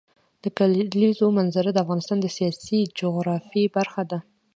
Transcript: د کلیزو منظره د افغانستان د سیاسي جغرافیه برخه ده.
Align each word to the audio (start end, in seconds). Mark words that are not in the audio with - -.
د 0.43 0.45
کلیزو 0.57 1.27
منظره 1.37 1.69
د 1.73 1.77
افغانستان 1.83 2.17
د 2.21 2.27
سیاسي 2.37 2.79
جغرافیه 2.99 3.69
برخه 3.77 4.03
ده. 4.11 4.19